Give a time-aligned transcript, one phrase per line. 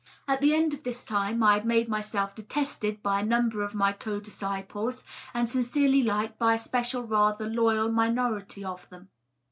[0.27, 3.75] At the end of this time I had made myself detested by a number of
[3.75, 9.09] my co disciples and sincerely liked by a special rather loyal minority of them.